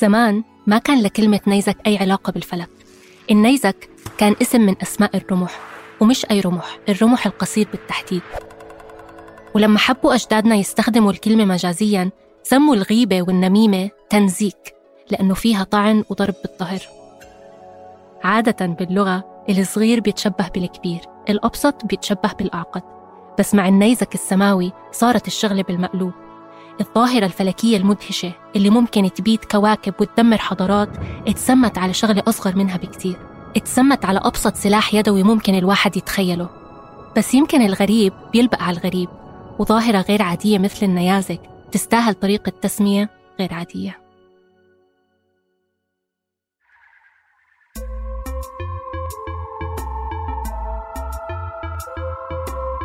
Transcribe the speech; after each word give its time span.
زمان 0.00 0.44
ما 0.66 0.78
كان 0.78 1.02
لكلمة 1.02 1.40
نيزك 1.46 1.76
أي 1.86 1.98
علاقة 1.98 2.32
بالفلك. 2.32 2.68
النيزك 3.30 3.88
كان 4.18 4.36
اسم 4.42 4.60
من 4.60 4.74
أسماء 4.82 5.16
الرمح 5.16 5.60
ومش 6.00 6.26
أي 6.30 6.40
رمح 6.40 6.78
الرمح 6.88 7.26
القصير 7.26 7.68
بالتحديد. 7.72 8.22
ولما 9.54 9.78
حبوا 9.78 10.14
أجدادنا 10.14 10.54
يستخدموا 10.54 11.10
الكلمة 11.10 11.44
مجازياً 11.44 12.10
سموا 12.42 12.74
الغيبة 12.74 13.22
والنميمة 13.22 13.90
تنزيك 14.10 14.74
لأنه 15.10 15.34
فيها 15.34 15.64
طعن 15.64 16.04
وضرب 16.10 16.34
بالظهر 16.44 16.80
عادة 18.24 18.66
باللغة 18.66 19.44
الصغير 19.48 20.00
بيتشبه 20.00 20.48
بالكبير 20.48 21.00
الأبسط 21.28 21.84
بيتشبه 21.84 22.32
بالأعقد. 22.38 22.82
بس 23.38 23.54
مع 23.54 23.68
النيزك 23.68 24.14
السماوي 24.14 24.72
صارت 24.92 25.26
الشغلة 25.26 25.62
بالمقلوب. 25.62 26.12
الظاهرة 26.80 27.24
الفلكية 27.24 27.76
المدهشة 27.76 28.32
اللي 28.56 28.70
ممكن 28.70 29.10
تبيد 29.12 29.44
كواكب 29.44 29.94
وتدمر 30.00 30.38
حضارات 30.38 30.88
اتسمت 31.28 31.78
على 31.78 31.92
شغلة 31.92 32.22
أصغر 32.28 32.56
منها 32.56 32.76
بكتير. 32.76 33.16
اتسمت 33.56 34.04
على 34.04 34.20
أبسط 34.22 34.54
سلاح 34.54 34.94
يدوي 34.94 35.22
ممكن 35.22 35.54
الواحد 35.54 35.96
يتخيله. 35.96 36.48
بس 37.16 37.34
يمكن 37.34 37.62
الغريب 37.62 38.12
بيلبق 38.32 38.62
على 38.62 38.76
الغريب 38.76 39.08
وظاهرة 39.58 40.00
غير 40.08 40.22
عادية 40.22 40.58
مثل 40.58 40.86
النيازك 40.86 41.40
تستاهل 41.72 42.14
طريقة 42.14 42.52
تسمية 42.62 43.10
غير 43.40 43.54
عادية. 43.54 43.98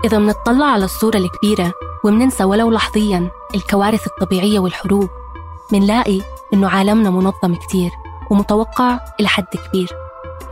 إذا 0.05 0.17
منطلع 0.17 0.66
على 0.66 0.85
الصورة 0.85 1.17
الكبيرة 1.17 1.73
ومننسى 2.03 2.43
ولو 2.43 2.71
لحظيا 2.71 3.31
الكوارث 3.55 4.07
الطبيعية 4.07 4.59
والحروب 4.59 5.09
منلاقي 5.71 6.21
إنه 6.53 6.69
عالمنا 6.69 7.09
منظم 7.09 7.55
كتير 7.55 7.91
ومتوقع 8.31 8.99
إلى 9.19 9.27
حد 9.27 9.45
كبير. 9.67 9.89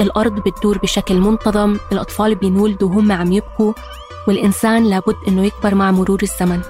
الأرض 0.02 0.32
بتدور 0.32 0.78
بشكل 0.78 1.20
منتظم 1.20 1.78
الأطفال 1.92 2.36
بينولدوا 2.36 2.90
وهم 2.90 3.12
عم 3.12 3.32
يبكوا 3.32 3.74
والإنسان 4.28 4.84
لابد 4.84 5.16
إنه 5.28 5.46
يكبر 5.46 5.76
مع 5.76 5.92
مرور 5.92 6.20
الزمن. 6.24 6.62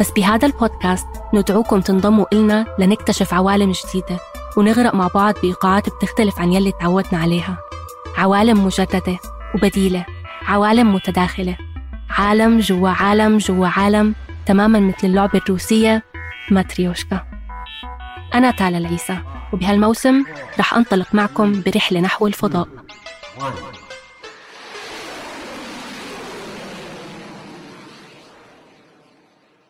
بس 0.00 0.10
بهذا 0.10 0.46
البودكاست 0.46 1.06
ندعوكم 1.34 1.80
تنضموا 1.80 2.26
إلنا 2.32 2.66
لنكتشف 2.78 3.34
عوالم 3.34 3.72
جديدة 3.72 4.20
ونغرق 4.56 4.94
مع 4.94 5.08
بعض 5.14 5.34
بإيقاعات 5.42 5.88
بتختلف 5.88 6.40
عن 6.40 6.52
يلي 6.52 6.72
تعودنا 6.72 7.20
عليها. 7.20 7.58
عوالم 8.16 8.64
مجددة 8.64 9.18
وبديلة 9.54 10.06
عوالم 10.46 10.94
متداخلة. 10.94 11.71
عالم 12.18 12.58
جوا 12.58 12.88
عالم 12.88 13.38
جوا 13.38 13.66
عالم 13.66 14.14
تماما 14.46 14.80
مثل 14.80 15.06
اللعبة 15.06 15.38
الروسية 15.38 16.02
ماتريوشكا. 16.50 17.26
أنا 18.34 18.50
تالا 18.50 18.78
العيسى 18.78 19.18
وبهالموسم 19.52 20.24
رح 20.58 20.74
أنطلق 20.74 21.14
معكم 21.14 21.62
برحلة 21.66 22.00
نحو 22.00 22.26
الفضاء. 22.26 22.68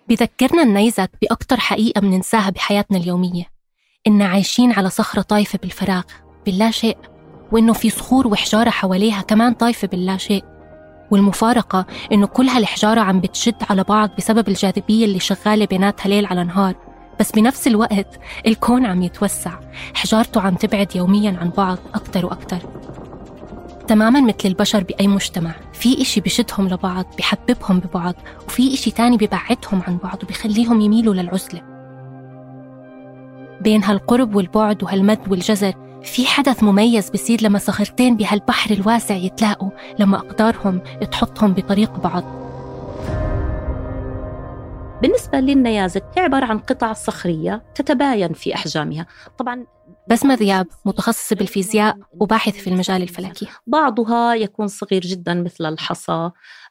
بذكرنا 0.08 0.62
النيزك 0.62 1.10
بأكتر 1.22 1.60
حقيقة 1.60 2.00
مننساها 2.00 2.50
بحياتنا 2.50 2.98
اليومية 2.98 3.44
إن 4.06 4.22
عايشين 4.22 4.72
على 4.72 4.90
صخرة 4.90 5.22
طايفة 5.22 5.58
بالفراغ 5.62 6.02
باللا 6.46 6.70
شيء 6.70 6.96
وإنه 7.52 7.72
في 7.72 7.90
صخور 7.90 8.26
وحجارة 8.26 8.70
حواليها 8.70 9.22
كمان 9.22 9.54
طايفة 9.54 9.88
باللا 9.88 10.16
شيء. 10.16 10.51
والمفارقة 11.12 11.86
إنه 12.12 12.26
كل 12.26 12.48
هالحجارة 12.48 13.00
عم 13.00 13.20
بتشد 13.20 13.54
على 13.70 13.82
بعض 13.82 14.10
بسبب 14.18 14.48
الجاذبية 14.48 15.04
اللي 15.04 15.20
شغالة 15.20 15.64
بيناتها 15.64 16.08
ليل 16.08 16.26
على 16.26 16.44
نهار. 16.44 16.74
بس 17.20 17.32
بنفس 17.32 17.66
الوقت 17.66 18.20
الكون 18.46 18.86
عم 18.86 19.02
يتوسع. 19.02 19.52
حجارته 19.94 20.40
عم 20.40 20.54
تبعد 20.54 20.96
يوميا 20.96 21.38
عن 21.40 21.50
بعض 21.50 21.78
أكتر 21.94 22.26
وأكتر. 22.26 22.58
تماما 23.88 24.20
مثل 24.20 24.36
البشر 24.44 24.82
بأي 24.82 25.08
مجتمع. 25.08 25.54
في 25.72 26.02
إشي 26.02 26.20
بشدهم 26.20 26.68
لبعض 26.68 27.04
بحببهم 27.18 27.80
ببعض 27.80 28.14
وفي 28.46 28.74
إشي 28.74 28.90
تاني 28.90 29.16
ببعدهم 29.16 29.82
عن 29.88 29.96
بعض 29.96 30.24
وبيخليهم 30.24 30.80
يميلوا 30.80 31.14
للعزلة. 31.14 31.62
بين 33.60 33.84
هالقرب 33.84 34.34
والبعد 34.34 34.82
وهالمد 34.82 35.18
والجزر 35.28 35.72
في 36.04 36.26
حدث 36.26 36.62
مميز 36.62 37.10
بصير 37.10 37.42
لما 37.42 37.58
صخرتين 37.58 38.16
بهالبحر 38.16 38.70
الواسع 38.70 39.14
يتلاقوا 39.14 39.70
لما 39.98 40.16
أقدارهم 40.16 40.78
تحطهم 41.10 41.52
بطريق 41.52 42.00
بعض. 42.00 42.24
بالنسبة 45.02 45.40
للنيازك 45.40 46.04
هي 46.16 46.22
عبارة 46.22 46.44
عن 46.44 46.58
قطع 46.58 46.92
صخرية 46.92 47.62
تتباين 47.74 48.32
في 48.32 48.54
أحجامها. 48.54 49.06
طبعا 49.38 49.66
بسمة 50.08 50.34
ذياب 50.34 50.66
متخصصة 50.84 51.36
بالفيزياء 51.36 51.96
وباحثة 52.20 52.58
في 52.58 52.70
المجال 52.70 53.02
الفلكي. 53.02 53.48
بعضها 53.66 54.34
يكون 54.34 54.66
صغير 54.66 55.02
جدا 55.02 55.34
مثل 55.34 55.66
الحصى 55.66 56.30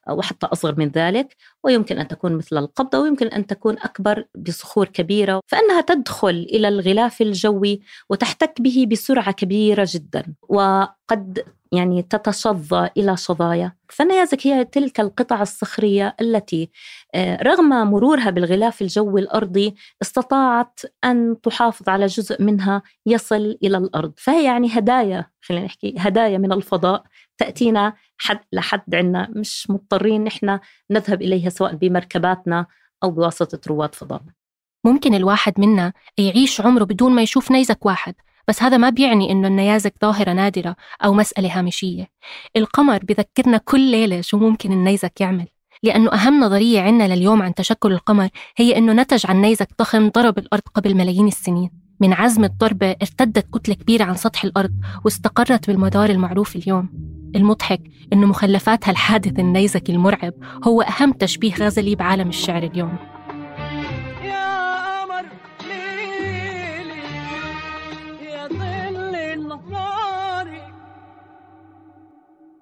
وحتى 0.09 0.45
أصغر 0.45 0.75
من 0.77 0.87
ذلك 0.87 1.35
ويمكن 1.63 1.97
أن 1.97 2.07
تكون 2.07 2.35
مثل 2.35 2.57
القبضة 2.57 2.99
ويمكن 2.99 3.27
أن 3.27 3.47
تكون 3.47 3.77
أكبر 3.79 4.25
بصخور 4.35 4.87
كبيرة 4.87 5.41
فإنها 5.47 5.81
تدخل 5.81 6.29
إلى 6.29 6.67
الغلاف 6.67 7.21
الجوي 7.21 7.81
وتحتك 8.09 8.61
به 8.61 8.87
بسرعة 8.91 9.31
كبيرة 9.31 9.87
جدا 9.89 10.33
وقد 10.49 11.43
يعني 11.71 12.01
تتشظى 12.01 12.89
إلى 12.97 13.17
شظايا. 13.17 13.73
فالنيازك 13.89 14.47
هي 14.47 14.65
تلك 14.65 14.99
القطع 14.99 15.41
الصخرية 15.41 16.15
التي 16.21 16.69
رغم 17.17 17.69
مرورها 17.69 18.29
بالغلاف 18.29 18.81
الجوي 18.81 19.21
الأرضي 19.21 19.75
استطاعت 20.01 20.79
أن 21.03 21.35
تحافظ 21.43 21.89
على 21.89 22.05
جزء 22.05 22.41
منها 22.43 22.81
يصل 23.05 23.57
إلى 23.63 23.77
الأرض. 23.77 24.13
فهي 24.17 24.45
يعني 24.45 24.67
هدايا 24.71 25.25
خلينا 25.41 25.65
نحكي 25.65 25.95
هدايا 25.97 26.37
من 26.37 26.51
الفضاء 26.51 27.03
تأتينا 27.41 27.93
حد 28.17 28.39
لحد 28.53 28.95
عنا 28.95 29.29
مش 29.35 29.69
مضطرين 29.69 30.23
نحن 30.23 30.59
نذهب 30.91 31.21
إليها 31.21 31.49
سواء 31.49 31.75
بمركباتنا 31.75 32.65
أو 33.03 33.11
بواسطة 33.11 33.59
رواد 33.67 33.95
فضاء. 33.95 34.21
ممكن 34.85 35.13
الواحد 35.13 35.59
منا 35.59 35.93
يعيش 36.17 36.61
عمره 36.61 36.83
بدون 36.83 37.15
ما 37.15 37.21
يشوف 37.21 37.51
نيزك 37.51 37.85
واحد 37.85 38.15
بس 38.47 38.63
هذا 38.63 38.77
ما 38.77 38.89
بيعني 38.89 39.31
إنه 39.31 39.47
النيازك 39.47 39.93
ظاهرة 40.01 40.33
نادرة 40.33 40.75
أو 41.03 41.13
مسألة 41.13 41.59
هامشية. 41.59 42.07
القمر 42.55 42.99
بذكرنا 43.03 43.57
كل 43.57 43.91
ليلة 43.91 44.21
شو 44.21 44.37
ممكن 44.37 44.71
النيزك 44.71 45.21
يعمل 45.21 45.47
لأنه 45.83 46.13
أهم 46.13 46.39
نظرية 46.39 46.81
عنا 46.81 47.15
لليوم 47.15 47.41
عن 47.41 47.53
تشكل 47.53 47.91
القمر 47.91 48.29
هي 48.57 48.77
أنه 48.77 48.93
نتج 48.93 49.25
عن 49.27 49.41
نيزك 49.41 49.67
ضخم 49.79 50.09
ضرب 50.09 50.37
الأرض 50.37 50.63
قبل 50.75 50.95
ملايين 50.95 51.27
السنين. 51.27 51.71
من 51.99 52.13
عزم 52.13 52.43
الضربة 52.43 52.91
ارتدت 52.91 53.47
كتلة 53.53 53.75
كبيرة 53.75 54.03
عن 54.03 54.15
سطح 54.15 54.43
الأرض 54.43 54.71
واستقرت 55.05 55.67
بالمدار 55.67 56.09
المعروف 56.09 56.55
اليوم. 56.55 57.20
المضحك 57.35 57.81
أن 58.13 58.25
مخلفات 58.25 58.87
هالحادث 58.87 59.39
النيزكي 59.39 59.91
المرعب 59.91 60.33
هو 60.63 60.81
أهم 60.81 61.11
تشبيه 61.11 61.53
غزلي 61.53 61.95
بعالم 61.95 62.29
الشعر 62.29 62.63
اليوم. 62.63 62.97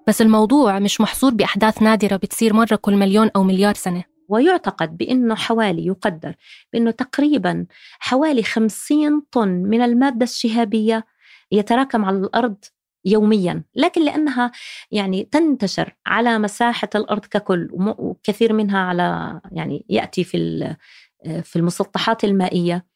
بس 0.06 0.22
الموضوع 0.22 0.78
مش 0.78 1.00
محصور 1.00 1.34
بأحداث 1.34 1.82
نادرة 1.82 2.16
بتصير 2.16 2.54
مرة 2.54 2.76
كل 2.76 2.96
مليون 2.96 3.30
أو 3.36 3.42
مليار 3.42 3.74
سنة. 3.74 4.04
ويعتقد 4.28 4.96
بأنه 4.96 5.34
حوالي 5.34 5.86
يقدر 5.86 6.34
بأنه 6.72 6.90
تقريبا 6.90 7.66
حوالي 8.00 8.42
50 8.42 9.22
طن 9.32 9.48
من 9.48 9.82
المادة 9.82 10.24
الشهابية 10.24 11.06
يتراكم 11.52 12.04
على 12.04 12.16
الأرض 12.16 12.56
يوميا 13.04 13.64
لكن 13.74 14.04
لأنها 14.04 14.52
يعني 14.90 15.28
تنتشر 15.32 15.96
على 16.06 16.38
مساحة 16.38 16.88
الأرض 16.94 17.24
ككل 17.24 17.68
وكثير 17.72 18.52
منها 18.52 18.78
على 18.78 19.40
يعني 19.52 19.84
يأتي 19.88 20.24
في 20.24 20.76
في 21.42 21.56
المسطحات 21.56 22.24
المائية. 22.24 22.86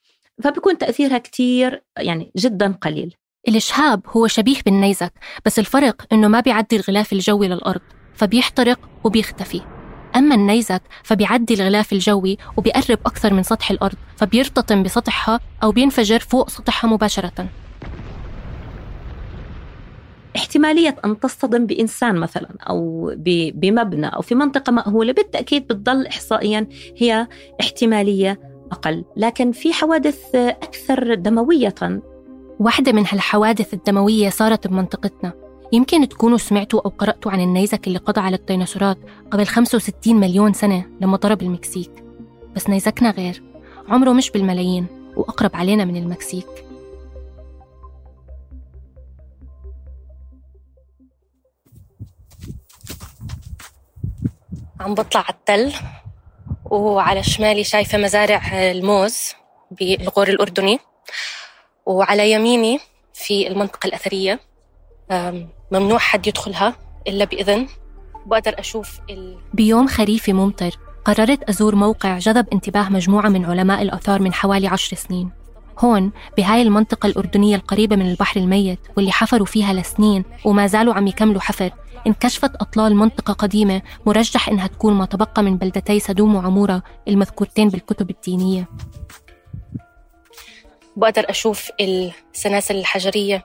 فبيكون 0.43 0.79
تأثيرها 0.79 1.19
كتير 1.19 1.83
يعني 1.99 2.33
جدا 2.37 2.73
قليل. 2.73 3.15
الإشهاب 3.49 4.03
هو 4.09 4.27
شبيه 4.27 4.57
بالنيزك 4.67 5.13
بس 5.45 5.59
الفرق 5.59 6.07
إنه 6.13 6.29
ما 6.29 6.41
بيعدي 6.41 6.77
الغلاف 6.77 7.13
الجوي 7.13 7.49
للأرض 7.49 7.81
فبيحترق 8.15 8.81
وبيختفي. 9.05 9.61
أما 10.17 10.35
النيزك 10.35 10.83
فبيعدي 11.03 11.55
الغلاف 11.55 11.93
الجوي 11.93 12.39
وبيقرب 12.57 12.99
أكثر 13.07 13.35
من 13.35 13.43
سطح 13.43 13.71
الأرض 13.71 13.97
فبيرتطم 14.17 14.83
بسطحها 14.83 15.41
أو 15.63 15.73
بينفجر 15.73 16.19
فوق 16.19 16.49
سطحها 16.49 16.91
مباشرة. 16.91 17.49
احتمالية 20.37 20.97
أن 21.05 21.21
تصطدم 21.21 21.67
بإنسان 21.67 22.17
مثلا 22.17 22.49
أو 22.61 23.13
بمبنى 23.55 24.07
أو 24.07 24.23
في 24.23 24.35
منطقة 24.35 24.73
مأهولة 24.73 25.13
بالتأكيد 25.13 25.67
بتضل 25.67 26.07
إحصائيا 26.07 26.67
هي 26.97 27.29
احتمالية 27.61 28.41
أقل. 28.73 29.05
لكن 29.17 29.53
في 29.53 29.73
حوادث 29.73 30.35
أكثر 30.35 31.15
دموية. 31.15 31.75
واحدة 32.61 32.93
من 32.93 33.05
هالحوادث 33.07 33.75
الدموية 33.75 34.31
صارت 34.31 34.67
بمنطقتنا. 34.67 35.33
يمكن 35.73 36.09
تكونوا 36.09 36.39
سمعتوا 36.39 36.81
أو 36.85 36.91
قرأتوا 36.91 37.33
عن 37.33 37.41
النيزك 37.41 37.87
اللي 37.87 37.99
قضى 37.99 38.21
على 38.21 38.37
الديناصورات 38.37 38.99
قبل 39.31 39.47
65 39.47 40.17
مليون 40.21 40.53
سنة 40.53 40.85
لما 41.01 41.17
ضرب 41.17 41.43
المكسيك. 41.43 41.91
بس 42.57 42.71
نيزكنا 42.71 43.11
غير. 43.11 43.43
عمره 43.89 44.13
مش 44.13 44.31
بالملايين 44.31 44.87
وأقرب 45.17 45.51
علينا 45.55 45.85
من 45.85 45.97
المكسيك. 45.97 46.64
عم 54.81 54.95
بطلع 54.95 55.21
على 55.21 55.35
التل 55.35 55.73
وعلى 56.65 57.23
شمالي 57.23 57.65
شايفة 57.65 57.99
مزارع 57.99 58.71
الموز 58.71 59.33
بالغور 59.71 60.29
الأردني 60.29 60.79
وعلى 61.87 62.31
يميني 62.31 62.81
في 63.15 63.49
المنطقة 63.49 63.87
الأثرية 63.87 64.41
ممنوع 65.73 65.99
حد 65.99 66.27
يدخلها 66.27 66.77
إلا 67.07 67.25
بإذن. 67.25 67.69
بقدر 68.27 68.55
أشوف 68.59 69.01
ال... 69.11 69.39
بيوم 69.55 69.89
خريفي 69.89 70.33
ممطر 70.33 70.79
قررت 71.05 71.43
أزور 71.43 71.75
موقع 71.75 72.19
جذب 72.19 72.49
انتباه 72.53 72.89
مجموعة 72.89 73.29
من 73.29 73.45
علماء 73.45 73.83
الآثار 73.83 74.23
من 74.23 74.33
حوالي 74.33 74.69
عشر 74.69 74.97
سنين. 74.97 75.31
هون 75.79 76.13
بهاي 76.37 76.63
المنطقة 76.63 77.07
الأردنية 77.07 77.57
القريبة 77.57 77.97
من 77.97 78.11
البحر 78.11 78.41
الميت 78.41 78.79
واللي 78.97 79.13
حفروا 79.13 79.47
فيها 79.47 79.73
لسنين 79.73 80.25
وما 80.45 80.67
زالوا 80.67 80.95
عم 80.95 81.07
يكملوا 81.07 81.41
حفر 81.41 81.71
انكشفت 82.07 82.57
أطلال 82.57 82.97
منطقة 82.97 83.33
قديمة 83.33 83.83
مرجح 84.07 84.49
إنها 84.49 84.67
تكون 84.67 84.95
ما 84.95 85.05
تبقى 85.05 85.43
من 85.43 85.57
بلدتي 85.57 86.01
سدوم 86.01 86.35
وعمورة 86.35 86.83
المذكورتين 87.09 87.69
بالكتب 87.69 88.11
الدينية. 88.11 88.69
بقدر 90.97 91.31
أشوف 91.31 91.71
السلاسل 91.81 92.77
الحجرية 92.77 93.45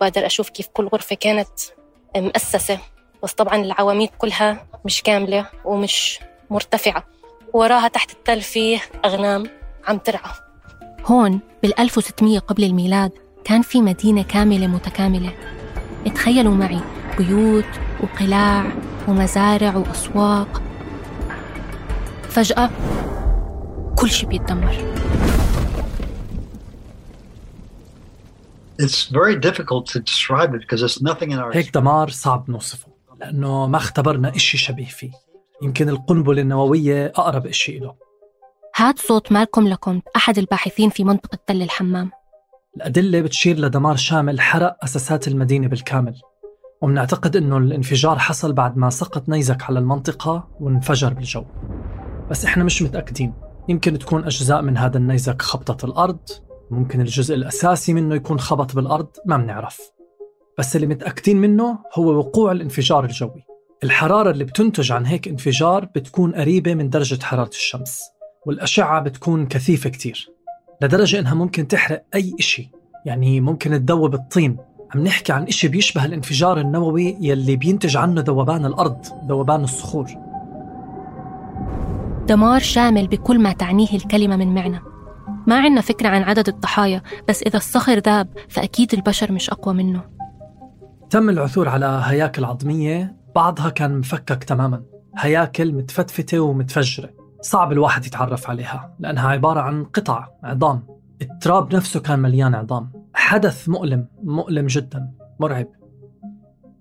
بقدر 0.00 0.26
أشوف 0.26 0.48
كيف 0.48 0.66
كل 0.66 0.86
غرفة 0.86 1.16
كانت 1.16 1.48
مؤسسة 2.16 2.78
بس 3.22 3.32
طبعا 3.32 3.56
العواميد 3.56 4.08
كلها 4.18 4.66
مش 4.84 5.02
كاملة 5.02 5.46
ومش 5.64 6.20
مرتفعة. 6.50 7.04
وراها 7.52 7.88
تحت 7.88 8.10
التل 8.10 8.40
فيه 8.40 8.80
أغنام 9.04 9.50
عم 9.86 9.98
ترعى. 9.98 10.45
هون 11.06 11.40
بال 11.62 11.80
1600 11.80 12.38
قبل 12.38 12.64
الميلاد 12.64 13.12
كان 13.44 13.62
في 13.62 13.80
مدينة 13.80 14.22
كاملة 14.22 14.66
متكاملة. 14.66 15.32
تخيلوا 16.14 16.54
معي 16.54 16.80
بيوت 17.18 17.64
وقلاع 18.02 18.72
ومزارع 19.08 19.76
وأسواق. 19.76 20.62
فجأة 22.28 22.70
كل 23.98 24.10
شيء 24.10 24.28
بيتدمر. 24.28 24.74
هيك 31.54 31.74
دمار 31.74 32.10
صعب 32.10 32.50
نوصفه 32.50 32.88
لأنه 33.20 33.66
ما 33.66 33.76
اختبرنا 33.76 34.36
إشي 34.36 34.58
شبيه 34.58 34.86
فيه. 34.86 35.10
يمكن 35.62 35.88
القنبلة 35.88 36.42
النووية 36.42 37.06
أقرب 37.06 37.46
إشي 37.46 37.78
له 37.78 37.94
هاد 38.78 38.98
صوت 38.98 39.32
مالكم 39.32 39.68
لكم 39.68 40.00
أحد 40.16 40.38
الباحثين 40.38 40.90
في 40.90 41.04
منطقة 41.04 41.38
تل 41.46 41.62
الحمام. 41.62 42.10
الأدلة 42.76 43.20
بتشير 43.20 43.58
لدمار 43.58 43.96
شامل 43.96 44.40
حرق 44.40 44.76
أساسات 44.84 45.28
المدينة 45.28 45.68
بالكامل 45.68 46.14
ومنعتقد 46.82 47.36
أنه 47.36 47.56
الانفجار 47.58 48.18
حصل 48.18 48.52
بعد 48.52 48.76
ما 48.76 48.90
سقط 48.90 49.28
نيزك 49.28 49.62
على 49.62 49.78
المنطقة 49.78 50.48
وانفجر 50.60 51.14
بالجو. 51.14 51.44
بس 52.30 52.44
إحنا 52.44 52.64
مش 52.64 52.82
متأكدين 52.82 53.34
يمكن 53.68 53.98
تكون 53.98 54.24
أجزاء 54.24 54.62
من 54.62 54.76
هذا 54.76 54.98
النيزك 54.98 55.42
خبطت 55.42 55.84
الأرض 55.84 56.20
ممكن 56.70 57.00
الجزء 57.00 57.34
الأساسي 57.34 57.92
منه 57.92 58.14
يكون 58.14 58.38
خبط 58.38 58.74
بالأرض 58.74 59.08
ما 59.26 59.36
بنعرف. 59.36 59.80
بس 60.58 60.76
اللي 60.76 60.86
متأكدين 60.86 61.36
منه 61.36 61.78
هو 61.94 62.18
وقوع 62.18 62.52
الانفجار 62.52 63.04
الجوي. 63.04 63.44
الحرارة 63.84 64.30
اللي 64.30 64.44
بتنتج 64.44 64.92
عن 64.92 65.06
هيك 65.06 65.28
انفجار 65.28 65.84
بتكون 65.84 66.34
قريبة 66.34 66.74
من 66.74 66.90
درجة 66.90 67.22
حرارة 67.22 67.48
الشمس. 67.48 68.15
والأشعة 68.46 69.00
بتكون 69.00 69.46
كثيفة 69.46 69.90
كتير 69.90 70.28
لدرجة 70.82 71.18
إنها 71.18 71.34
ممكن 71.34 71.68
تحرق 71.68 72.04
أي 72.14 72.34
إشي. 72.38 72.70
يعني 73.04 73.40
ممكن 73.40 73.86
تذوب 73.86 74.14
الطين. 74.14 74.56
عم 74.94 75.00
نحكي 75.04 75.32
عن 75.32 75.44
إشي 75.44 75.68
بيشبه 75.68 76.04
الانفجار 76.04 76.60
النووي 76.60 77.16
يلي 77.20 77.56
بينتج 77.56 77.96
عنه 77.96 78.20
ذوبان 78.20 78.66
الأرض 78.66 79.06
ذوبان 79.28 79.64
الصخور. 79.64 80.06
دمار 82.28 82.60
شامل 82.60 83.06
بكل 83.06 83.38
ما 83.38 83.52
تعنيه 83.52 83.94
الكلمة 83.94 84.36
من 84.36 84.54
معنى. 84.54 84.80
ما 85.46 85.58
عنا 85.58 85.80
فكرة 85.80 86.08
عن 86.08 86.22
عدد 86.22 86.48
الضحايا 86.48 87.02
بس 87.28 87.42
إذا 87.42 87.56
الصخر 87.56 87.98
ذاب 87.98 88.28
فأكيد 88.48 88.94
البشر 88.94 89.32
مش 89.32 89.50
أقوى 89.50 89.74
منه. 89.74 90.02
تم 91.10 91.30
العثور 91.30 91.68
على 91.68 92.02
هياكل 92.04 92.44
عظمية 92.44 93.16
بعضها 93.34 93.68
كان 93.70 93.98
مفكك 93.98 94.44
تماما. 94.44 94.82
هياكل 95.16 95.72
متفتفتة 95.72 96.40
ومتفجرة. 96.40 97.25
صعب 97.46 97.72
الواحد 97.72 98.06
يتعرف 98.06 98.50
عليها 98.50 98.94
لأنها 98.98 99.28
عبارة 99.28 99.60
عن 99.60 99.84
قطع 99.84 100.28
عظام. 100.42 100.82
التراب 101.22 101.74
نفسه 101.74 102.00
كان 102.00 102.18
مليان 102.18 102.54
عظام. 102.54 102.90
حدث 103.14 103.68
مؤلم 103.68 104.06
مؤلم 104.24 104.66
جدا 104.66 105.10
مرعب. 105.40 105.66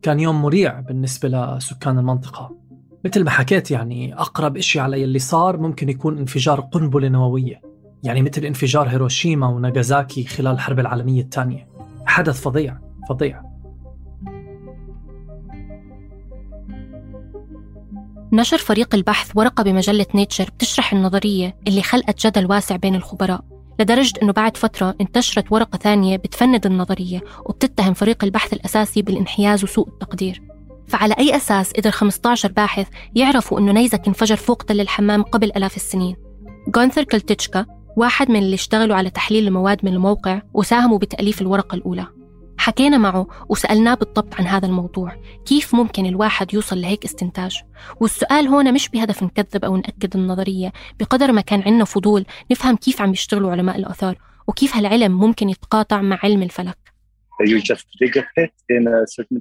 كان 0.01 0.19
يوم 0.19 0.41
مريع 0.41 0.79
بالنسبة 0.79 1.29
لسكان 1.29 1.99
المنطقة. 1.99 2.55
مثل 3.05 3.23
ما 3.23 3.29
حكيت 3.29 3.71
يعني 3.71 4.13
أقرب 4.13 4.57
إشي 4.57 4.79
على 4.79 5.03
اللي 5.03 5.19
صار 5.19 5.57
ممكن 5.57 5.89
يكون 5.89 6.17
انفجار 6.17 6.59
قنبلة 6.59 7.07
نووية. 7.07 7.61
يعني 8.03 8.21
مثل 8.21 8.41
انفجار 8.45 8.89
هيروشيما 8.89 9.47
وناغازاكي 9.47 10.23
خلال 10.23 10.53
الحرب 10.53 10.79
العالمية 10.79 11.21
الثانية. 11.21 11.67
حدث 12.05 12.41
فظيع 12.41 12.77
فظيع. 13.09 13.54
نشر 18.35 18.57
فريق 18.57 18.95
البحث 18.95 19.31
ورقة 19.35 19.63
بمجلة 19.63 20.05
نيتشر 20.15 20.43
بتشرح 20.43 20.93
النظرية 20.93 21.57
اللي 21.67 21.81
خلقت 21.81 22.27
جدل 22.27 22.45
واسع 22.45 22.75
بين 22.75 22.95
الخبراء 22.95 23.41
لدرجة 23.79 24.13
أنه 24.21 24.33
بعد 24.33 24.57
فترة 24.57 24.95
انتشرت 25.01 25.51
ورقة 25.51 25.77
ثانية 25.77 26.17
بتفند 26.17 26.65
النظرية 26.65 27.23
وبتتهم 27.45 27.93
فريق 27.93 28.23
البحث 28.23 28.53
الأساسي 28.53 29.01
بالانحياز 29.01 29.63
وسوء 29.63 29.87
التقدير. 29.87 30.41
فعلى 30.87 31.15
أي 31.19 31.35
أساس 31.35 31.73
قدر 31.73 31.91
15 31.91 32.51
باحث 32.51 32.87
يعرفوا 33.15 33.59
أنه 33.59 33.71
نيزك 33.71 34.07
انفجر 34.07 34.35
فوق 34.35 34.63
تل 34.63 34.81
الحمام 34.81 35.23
قبل 35.23 35.47
ألاف 35.47 35.75
السنين؟ 35.75 36.15
غونثر 36.77 37.03
كلتشكا 37.03 37.65
واحد 37.97 38.31
من 38.31 38.39
اللي 38.39 38.55
اشتغلوا 38.55 38.95
على 38.95 39.09
تحليل 39.09 39.47
المواد 39.47 39.77
من 39.83 39.93
الموقع 39.93 40.41
وساهموا 40.53 40.97
بتأليف 40.97 41.41
الورقة 41.41 41.75
الأولى. 41.75 42.07
حكينا 42.57 42.97
معه 42.97 43.27
وسألناه 43.49 43.93
بالضبط 43.93 44.35
عن 44.35 44.47
هذا 44.47 44.67
الموضوع 44.67 45.15
كيف 45.45 45.75
ممكن 45.75 46.05
الواحد 46.05 46.53
يوصل 46.53 46.81
لهيك 46.81 47.05
استنتاج؟ 47.05 47.61
والسؤال 47.99 48.47
هون 48.47 48.73
مش 48.73 48.89
بهدف 48.89 49.23
نكذب 49.23 49.65
أو 49.65 49.77
نأكد 49.77 50.15
النظرية 50.15 50.73
بقدر 50.99 51.31
ما 51.31 51.41
كان 51.41 51.61
عندنا 51.61 51.85
فضول 51.85 52.25
نفهم 52.51 52.75
كيف 52.75 53.01
عم 53.01 53.11
يشتغلوا 53.11 53.51
علماء 53.51 53.77
الآثار 53.77 54.17
وكيف 54.47 54.75
هالعلم 54.75 55.11
ممكن 55.11 55.49
يتقاطع 55.49 56.01
مع 56.01 56.19
علم 56.23 56.43
الفلك. 56.43 56.77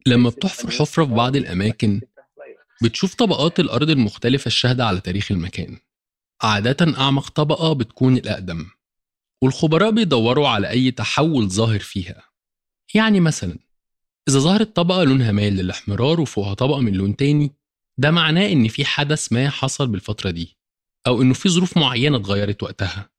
لما 0.06 0.28
بتحفر 0.30 0.71
حفرة 0.71 1.04
في 1.04 1.14
بعض 1.14 1.37
الأماكن 1.37 2.00
بتشوف 2.83 3.14
طبقات 3.14 3.61
الأرض 3.61 3.90
المختلفة 3.90 4.47
الشاهدة 4.47 4.87
على 4.87 5.00
تاريخ 5.00 5.33
المكان. 5.33 5.76
عادة 6.42 6.99
أعمق 6.99 7.28
طبقة 7.28 7.73
بتكون 7.73 8.16
الأقدم 8.16 8.66
والخبراء 9.42 9.90
بيدوروا 9.90 10.49
على 10.49 10.71
أي 10.71 10.90
تحول 10.90 11.50
ظاهر 11.50 11.78
فيها. 11.78 12.34
يعني 12.95 13.21
مثلا 13.21 13.59
إذا 14.29 14.39
ظهرت 14.39 14.77
طبقة 14.77 15.05
لونها 15.05 15.33
مايل 15.33 15.57
للإحمرار 15.57 16.21
وفوقها 16.21 16.55
طبقة 16.55 16.81
من 16.81 16.93
لون 16.93 17.17
تاني 17.17 17.53
ده 17.99 18.11
معناه 18.11 18.53
إن 18.53 18.69
في 18.69 18.85
حدث 18.85 19.33
ما 19.33 19.51
حصل 19.51 19.87
بالفترة 19.87 20.31
دي 20.31 20.57
أو 21.07 21.23
إنه 21.23 21.35
في 21.35 21.49
ظروف 21.49 21.77
معينة 21.77 22.17
اتغيرت 22.17 22.63
وقتها. 22.63 23.11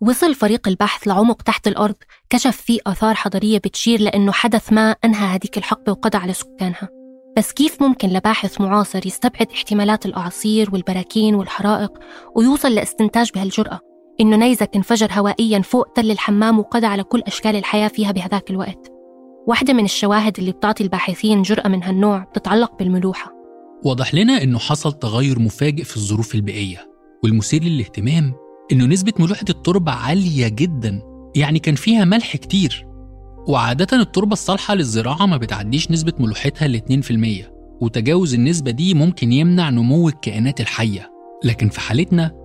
وصل 0.00 0.34
فريق 0.34 0.68
البحث 0.68 1.08
لعمق 1.08 1.42
تحت 1.42 1.68
الأرض 1.68 1.94
كشف 2.30 2.56
فيه 2.56 2.80
آثار 2.86 3.14
حضارية 3.14 3.58
بتشير 3.58 4.00
لأنه 4.00 4.32
حدث 4.32 4.72
ما 4.72 4.90
أنهى 5.04 5.26
هذيك 5.26 5.58
الحقبة 5.58 5.92
وقضى 5.92 6.18
على 6.18 6.32
سكانها. 6.32 6.88
بس 7.36 7.52
كيف 7.52 7.82
ممكن 7.82 8.08
لباحث 8.08 8.60
معاصر 8.60 9.06
يستبعد 9.06 9.50
احتمالات 9.52 10.06
الأعاصير 10.06 10.70
والبراكين 10.72 11.34
والحرائق 11.34 11.92
ويوصل 12.36 12.74
لاستنتاج 12.74 13.30
بهالجرأة؟ 13.34 13.80
إنه 14.20 14.36
نيزك 14.36 14.70
انفجر 14.76 15.12
هوائيا 15.12 15.60
فوق 15.60 15.92
تل 15.92 16.10
الحمام 16.10 16.58
وقضى 16.58 16.86
على 16.86 17.02
كل 17.02 17.22
أشكال 17.26 17.56
الحياة 17.56 17.88
فيها 17.88 18.12
بهذاك 18.12 18.50
الوقت. 18.50 18.92
واحدة 19.46 19.72
من 19.72 19.84
الشواهد 19.84 20.38
اللي 20.38 20.52
بتعطي 20.52 20.84
الباحثين 20.84 21.42
جرأة 21.42 21.68
من 21.68 21.82
هالنوع 21.82 22.18
بتتعلق 22.18 22.78
بالملوحة. 22.78 23.32
وضح 23.84 24.14
لنا 24.14 24.42
إنه 24.42 24.58
حصل 24.58 24.92
تغير 24.92 25.38
مفاجئ 25.38 25.84
في 25.84 25.96
الظروف 25.96 26.34
البيئية 26.34 26.90
والمثير 27.24 27.62
للاهتمام 27.64 28.34
إنه 28.72 28.84
نسبة 28.86 29.12
ملوحة 29.18 29.44
التربة 29.50 29.92
عالية 29.92 30.48
جدا 30.48 31.02
يعني 31.36 31.58
كان 31.58 31.74
فيها 31.74 32.04
ملح 32.04 32.36
كتير. 32.36 32.86
وعادة 33.48 33.96
التربة 33.96 34.32
الصالحة 34.32 34.74
للزراعة 34.74 35.26
ما 35.26 35.36
بتعديش 35.36 35.90
نسبة 35.90 36.12
ملوحتها 36.18 36.68
ل 36.68 36.76
2% 36.76 37.50
وتجاوز 37.80 38.34
النسبة 38.34 38.70
دي 38.70 38.94
ممكن 38.94 39.32
يمنع 39.32 39.70
نمو 39.70 40.08
الكائنات 40.08 40.60
الحية. 40.60 41.10
لكن 41.44 41.68
في 41.68 41.80
حالتنا 41.80 42.43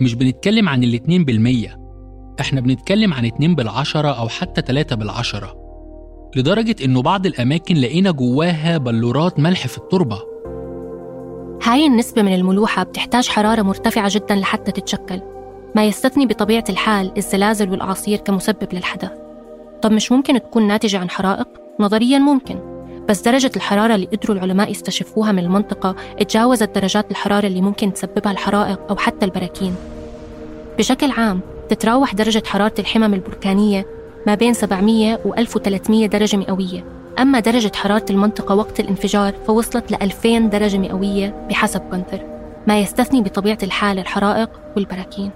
مش 0.00 0.14
بنتكلم 0.14 0.68
عن 0.68 0.84
الاتنين 0.84 1.24
بالمية. 1.24 1.80
إحنا 2.40 2.60
بنتكلم 2.60 3.14
عن 3.14 3.24
اتنين 3.24 3.54
بالعشرة 3.54 4.08
أو 4.08 4.28
حتى 4.28 4.62
تلاتة 4.62 4.96
بالعشرة. 4.96 5.56
لدرجة 6.36 6.76
إنه 6.84 7.02
بعض 7.02 7.26
الأماكن 7.26 7.76
لقينا 7.76 8.10
جواها 8.10 8.78
بلورات 8.78 9.40
ملح 9.40 9.66
في 9.66 9.78
التربة. 9.78 10.18
هاي 11.62 11.86
النسبة 11.86 12.22
من 12.22 12.34
الملوحة 12.34 12.82
بتحتاج 12.82 13.28
حرارة 13.28 13.62
مرتفعة 13.62 14.10
جدا 14.14 14.34
لحتى 14.34 14.72
تتشكل. 14.72 15.20
ما 15.76 15.84
يستثني 15.84 16.26
بطبيعة 16.26 16.64
الحال 16.68 17.12
الزلازل 17.16 17.70
والأعاصير 17.70 18.18
كمسبب 18.18 18.68
للحدث 18.72 19.10
طب 19.82 19.92
مش 19.92 20.12
ممكن 20.12 20.34
تكون 20.34 20.66
ناتجة 20.66 20.98
عن 20.98 21.10
حرائق؟ 21.10 21.48
نظريا 21.80 22.18
ممكن. 22.18 22.73
بس 23.08 23.20
درجة 23.20 23.50
الحرارة 23.56 23.94
اللي 23.94 24.06
قدروا 24.06 24.36
العلماء 24.36 24.70
يستشفوها 24.70 25.32
من 25.32 25.38
المنطقة 25.38 25.96
اتجاوزت 26.18 26.74
درجات 26.74 27.10
الحرارة 27.10 27.46
اللي 27.46 27.60
ممكن 27.60 27.92
تسببها 27.92 28.32
الحرائق 28.32 28.80
أو 28.90 28.96
حتى 28.96 29.24
البراكين. 29.24 29.74
بشكل 30.78 31.10
عام 31.10 31.40
تتراوح 31.68 32.14
درجة 32.14 32.42
حرارة 32.46 32.74
الحمم 32.78 33.14
البركانية 33.14 33.86
ما 34.26 34.34
بين 34.34 34.54
700 34.54 35.18
و 35.24 35.34
1300 35.34 36.06
درجة 36.06 36.36
مئوية. 36.36 36.84
أما 37.18 37.40
درجة 37.40 37.72
حرارة 37.76 38.04
المنطقة 38.10 38.54
وقت 38.54 38.80
الانفجار 38.80 39.34
فوصلت 39.46 39.92
ل 39.92 39.94
2000 40.02 40.38
درجة 40.38 40.78
مئوية 40.78 41.46
بحسب 41.50 41.80
كونتر 41.80 42.20
ما 42.66 42.80
يستثني 42.80 43.22
بطبيعة 43.22 43.58
الحال 43.62 43.98
الحرائق 43.98 44.50
والبراكين. 44.76 45.30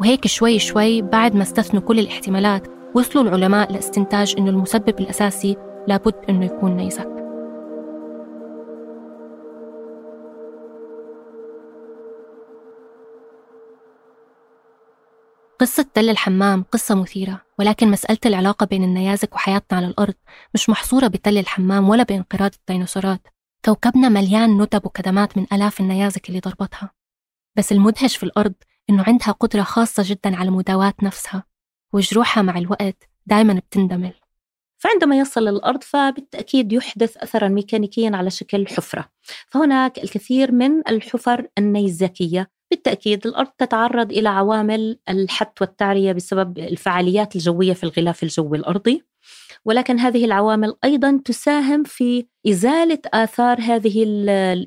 وهيك 0.00 0.26
شوي 0.26 0.58
شوي 0.58 1.02
بعد 1.02 1.34
ما 1.34 1.42
استثنوا 1.42 1.82
كل 1.82 1.98
الاحتمالات 1.98 2.66
وصلوا 2.94 3.24
العلماء 3.24 3.72
لاستنتاج 3.72 4.34
أنه 4.38 4.50
المسبب 4.50 5.00
الأساسي 5.00 5.56
لابد 5.88 6.14
أنه 6.28 6.44
يكون 6.44 6.76
نيزك 6.76 7.20
قصة 15.60 15.86
تل 15.94 16.10
الحمام 16.10 16.62
قصة 16.62 16.94
مثيرة 16.94 17.42
ولكن 17.58 17.90
مسألة 17.90 18.18
العلاقة 18.26 18.66
بين 18.66 18.84
النيازك 18.84 19.34
وحياتنا 19.34 19.78
على 19.78 19.86
الأرض 19.86 20.14
مش 20.54 20.68
محصورة 20.68 21.06
بتل 21.06 21.38
الحمام 21.38 21.88
ولا 21.88 22.02
بانقراض 22.02 22.50
الديناصورات. 22.54 23.28
كوكبنا 23.64 24.08
مليان 24.08 24.62
ندب 24.62 24.86
وكدمات 24.86 25.38
من 25.38 25.46
آلاف 25.52 25.80
النيازك 25.80 26.28
اللي 26.28 26.40
ضربتها. 26.40 26.90
بس 27.56 27.72
المدهش 27.72 28.16
في 28.16 28.22
الأرض 28.22 28.54
إنه 28.90 29.04
عندها 29.06 29.32
قدرة 29.32 29.62
خاصة 29.62 30.02
جدا 30.06 30.36
على 30.36 30.50
مداواة 30.50 30.94
نفسها 31.02 31.44
وجروحها 31.92 32.42
مع 32.42 32.58
الوقت 32.58 33.08
دائما 33.26 33.54
بتندمل. 33.54 34.19
فعندما 34.80 35.18
يصل 35.18 35.40
للأرض 35.44 35.82
فبالتأكيد 35.82 36.72
يحدث 36.72 37.16
أثرا 37.16 37.48
ميكانيكيا 37.48 38.10
على 38.14 38.30
شكل 38.30 38.66
حفرة. 38.66 39.08
فهناك 39.48 39.98
الكثير 39.98 40.52
من 40.52 40.88
الحفر 40.88 41.46
النيزكية 41.58 42.50
بالتأكيد 42.70 43.26
الأرض 43.26 43.48
تتعرض 43.58 44.12
إلى 44.12 44.28
عوامل 44.28 44.98
الحت 45.08 45.60
والتعرية 45.60 46.12
بسبب 46.12 46.58
الفعاليات 46.58 47.36
الجوية 47.36 47.72
في 47.72 47.84
الغلاف 47.84 48.22
الجوي 48.22 48.58
الأرضي 48.58 49.04
ولكن 49.64 49.98
هذه 49.98 50.24
العوامل 50.24 50.74
أيضا 50.84 51.20
تساهم 51.24 51.82
في 51.84 52.26
إزالة 52.48 52.98
آثار 53.14 53.60
هذه 53.60 54.04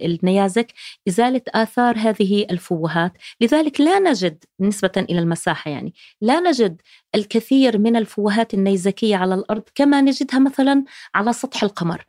النيازك، 0.02 0.74
إزالة 1.08 1.42
آثار 1.48 1.98
هذه 1.98 2.46
الفوهات، 2.52 3.14
لذلك 3.42 3.82
لا 3.82 4.00
نجد 4.00 4.44
نسبة 4.60 4.92
إلى 4.98 5.20
المساحة 5.20 5.72
يعني، 5.72 5.94
لا 6.22 6.40
نجد 6.40 6.82
الكثير 7.16 7.78
من 7.78 7.96
الفوهات 7.96 8.54
النيزكية 8.54 9.16
على 9.16 9.36
الأرض 9.36 9.64
كما 9.76 10.02
نجدها 10.02 10.40
مثلا 10.40 10.84
على 11.16 11.34
سطح 11.34 11.64
القمر. 11.64 12.06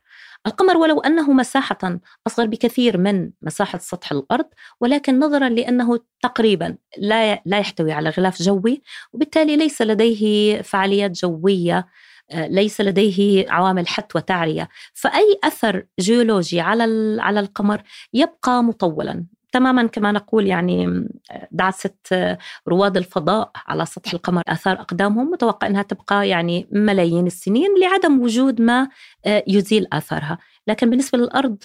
القمر 0.47 0.77
ولو 0.77 0.99
أنه 0.99 1.31
مساحة 1.33 1.99
أصغر 2.27 2.45
بكثير 2.45 2.97
من 2.97 3.31
مساحة 3.41 3.77
سطح 3.79 4.11
الأرض 4.11 4.45
ولكن 4.81 5.19
نظرا 5.19 5.49
لأنه 5.49 5.99
تقريبا 6.21 6.77
لا 6.97 7.41
لا 7.45 7.59
يحتوي 7.59 7.91
على 7.91 8.09
غلاف 8.09 8.41
جوي 8.41 8.81
وبالتالي 9.13 9.55
ليس 9.55 9.81
لديه 9.81 10.61
فعاليات 10.61 11.11
جوية 11.11 11.87
آه، 12.31 12.47
ليس 12.47 12.81
لديه 12.81 13.45
عوامل 13.51 13.87
حت 13.87 14.15
وتعريه 14.15 14.69
فأي 14.93 15.39
أثر 15.43 15.85
جيولوجي 15.99 16.59
على 16.61 17.17
على 17.21 17.39
القمر 17.39 17.81
يبقى 18.13 18.63
مطولا. 18.63 19.25
تماما 19.51 19.87
كما 19.87 20.11
نقول 20.11 20.47
يعني 20.47 21.07
دعسة 21.51 21.93
آه، 22.11 22.37
رواد 22.67 22.97
الفضاء 22.97 23.51
على 23.67 23.85
سطح 23.85 24.13
القمر 24.13 24.41
آثار 24.47 24.79
أقدامهم 24.81 25.31
متوقع 25.31 25.67
أنها 25.67 25.81
تبقى 25.81 26.29
يعني 26.29 26.67
ملايين 26.71 27.27
السنين 27.27 27.69
لعدم 27.81 28.19
وجود 28.21 28.61
ما 28.61 28.89
آه، 29.25 29.43
يزيل 29.47 29.87
آثارها. 29.93 30.37
لكن 30.67 30.89
بالنسبة 30.89 31.17
للأرض 31.17 31.57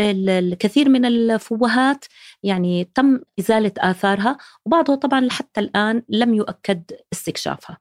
الكثير 0.00 0.88
من 0.88 1.04
الفوهات 1.04 2.04
يعني 2.42 2.90
تم 2.94 3.20
إزالة 3.40 3.72
آثارها 3.78 4.36
وبعضها 4.66 4.94
طبعا 4.96 5.28
حتى 5.30 5.60
الآن 5.60 6.02
لم 6.08 6.34
يؤكد 6.34 6.82
استكشافها. 7.12 7.78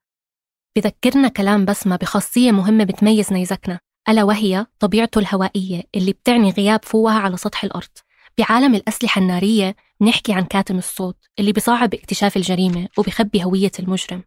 بذكرنا 0.76 1.28
كلام 1.28 1.66
بسمة 1.66 1.96
بخاصية 1.96 2.52
مهمة 2.52 2.84
بتميز 2.84 3.34
نيزكنا 3.34 3.80
ألا 4.10 4.24
وهي 4.24 4.66
طبيعته 4.80 5.20
الهوائية 5.20 5.84
اللي 5.96 6.12
بتعني 6.12 6.52
غياب 6.52 6.86
فوهة 6.86 7.14
على 7.14 7.38
سطح 7.38 7.64
الأرض. 7.64 7.90
بعالم 8.38 8.76
الأسلحة 8.76 9.22
النارية 9.22 9.76
بنحكي 10.02 10.34
عن 10.34 10.44
كاتم 10.44 10.78
الصوت 10.78 11.18
اللي 11.40 11.52
بصعب 11.52 11.94
اكتشاف 11.94 12.38
الجريمة 12.38 12.88
وبخبي 12.98 13.44
هوية 13.44 13.72
المجرم. 13.80 14.24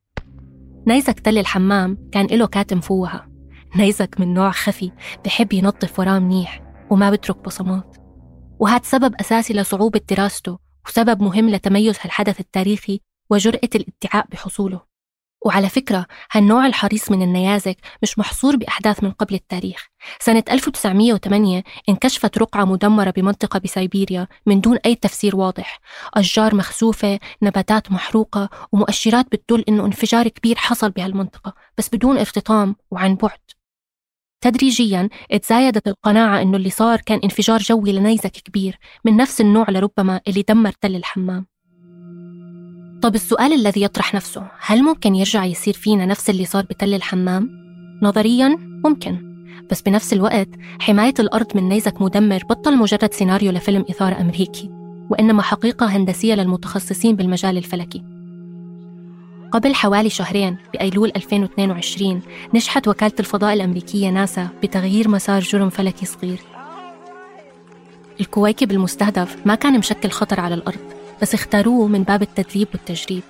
نيزك 0.87 1.21
تل 1.21 1.39
الحمام 1.39 2.09
كان 2.13 2.27
له 2.27 2.47
كاتم 2.47 2.81
فوهة 2.81 3.27
نيزك 3.77 4.21
من 4.21 4.35
نوع 4.35 4.51
خفي 4.51 4.93
بحب 5.25 5.53
ينظف 5.53 5.99
وراه 5.99 6.19
منيح 6.19 6.63
وما 6.91 7.11
بترك 7.11 7.37
بصمات. 7.45 7.97
وهذا 8.61 8.83
سبب 8.85 9.15
أساسي 9.21 9.55
لصعوبة 9.55 10.01
دراسته 10.11 10.59
وسبب 10.87 11.23
مهم 11.23 11.51
لتميز 11.51 11.97
هالحدث 12.01 12.41
التاريخي 12.41 13.01
وجرأة 13.31 13.71
الادعاء 13.75 14.27
بحصوله. 14.33 14.90
وعلى 15.47 15.69
فكرة 15.69 16.07
هالنوع 16.33 16.67
الحريص 16.67 17.11
من 17.11 17.23
النيازك 17.23 17.77
مش 18.03 18.19
محصور 18.19 18.57
بأحداث 18.57 19.03
من 19.05 19.11
قبل 19.11 19.35
التاريخ. 19.35 19.87
سنة 20.21 20.45
1908 20.51 21.63
انكشفت 21.89 22.39
رقعة 22.39 22.65
مدمرة 22.65 23.11
بمنطقة 23.11 23.59
بسيبيريا 23.59 24.29
من 24.47 24.61
دون 24.61 24.79
أي 24.87 24.95
تفسير 24.95 25.37
واضح. 25.37 25.81
أشجار 26.15 26.55
مخسوفة 26.55 27.19
نباتات 27.43 27.93
محروقة 27.93 28.49
ومؤشرات 28.73 29.27
بتدل 29.33 29.65
إنه 29.69 29.87
انفجار 29.87 30.29
كبير 30.29 30.57
حصل 30.57 30.91
بهالمنطقة 30.91 31.55
بس 31.79 31.89
بدون 31.93 32.19
ارتطام 32.19 32.77
وعن 32.91 33.15
بعد. 33.15 33.39
تدريجيا 34.45 35.09
تزايدت 35.43 35.89
القناعة 35.89 36.43
إنه 36.43 36.57
اللي 36.57 36.71
صار 36.71 37.01
كان 37.01 37.21
انفجار 37.25 37.59
جوي 37.61 37.93
لنيزك 37.93 38.31
كبير 38.33 38.79
من 39.05 39.17
نفس 39.17 39.41
النوع 39.41 39.71
لربما 39.71 40.21
اللي 40.29 40.43
دمر 40.49 40.73
تل 40.81 40.97
الحمام. 40.97 41.50
طب 43.03 43.15
السؤال 43.15 43.53
الذي 43.53 43.83
يطرح 43.83 44.15
نفسه 44.15 44.47
هل 44.61 44.83
ممكن 44.83 45.15
يرجع 45.15 45.45
يصير 45.45 45.75
فينا 45.75 46.07
نفس 46.07 46.31
اللي 46.31 46.45
صار 46.45 46.65
بتل 46.65 46.95
الحمام؟ 46.95 47.51
نظريا 48.03 48.57
ممكن. 48.85 49.31
بس 49.71 49.83
بنفس 49.83 50.13
الوقت 50.13 50.49
حماية 50.81 51.15
الأرض 51.19 51.57
من 51.57 51.69
نيزك 51.69 52.03
مدمر 52.03 52.45
بطل 52.51 52.77
مجرد 52.77 53.13
سيناريو 53.13 53.53
لفيلم 53.53 53.85
إثارة 53.91 54.21
أمريكي 54.21 54.71
وإنما 55.11 55.43
حقيقة 55.43 55.87
هندسية 55.87 56.35
للمتخصصين 56.35 57.17
بالمجال 57.17 57.57
الفلكي. 57.57 58.03
قبل 59.53 59.75
حوالي 59.75 60.11
شهرين 60.11 60.57
بأيلول 60.73 61.13
2022 61.17 62.23
نجحت 62.55 62.89
وكالة 62.89 63.13
الفضاء 63.21 63.55
الأمريكية 63.55 64.11
ناسا 64.11 64.49
بتغيير 64.63 65.09
مسار 65.09 65.41
جرم 65.41 65.71
فلكي 65.71 66.07
صغير. 66.07 66.41
الكويكب 68.21 68.71
المستهدف 68.71 69.37
ما 69.47 69.55
كان 69.55 69.79
مشكل 69.79 70.11
خطر 70.11 70.41
على 70.41 70.55
الأرض. 70.55 71.00
بس 71.23 71.35
اختاروه 71.35 71.89
من 71.89 72.03
باب 72.03 72.23
التدريب 72.23 72.69
والتجريب. 72.73 73.23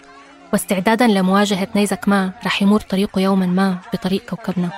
واستعدادا 0.53 1.07
لمواجهة 1.07 1.69
نيزك 1.77 2.09
ما 2.09 2.33
رح 2.47 2.63
يمر 2.63 2.81
طريقه 2.81 3.21
يوما 3.21 3.47
ما 3.47 3.79
بطريق 3.93 4.25
كوكبنا. 4.31 4.71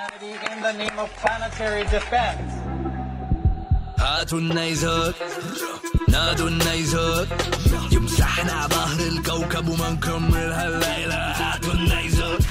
هاتوا 3.99 4.39
النيزك 4.39 5.15
نادوا 6.09 6.47
النيزك. 6.47 7.27
يمسحنا 7.91 8.67
ظهر 8.67 9.07
الكوكب 9.07 9.67
وما 9.67 9.89
نكمل 9.89 10.51
هالليلة. 10.51 11.15
هاتوا 11.15 11.73
النيزك. 11.73 12.45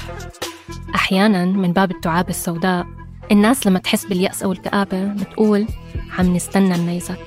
أحيانا 0.95 1.45
من 1.45 1.73
باب 1.73 1.91
التعاب 1.91 2.29
السوداء 2.29 2.85
الناس 3.31 3.67
لما 3.67 3.79
تحس 3.79 4.05
باليأس 4.05 4.43
أو 4.43 4.51
الكآبة 4.51 5.05
بتقول 5.05 5.67
عم 6.19 6.35
نستنى 6.35 6.75
النيزك. 6.75 7.19